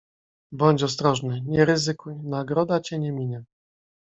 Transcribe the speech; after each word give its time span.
"Bądź 0.51 0.83
ostrożny, 0.83 1.41
nie 1.45 1.65
ryzykuj, 1.65 2.15
nagroda 2.15 2.79
cię 2.79 2.99
nie 2.99 3.11
minie." 3.11 3.43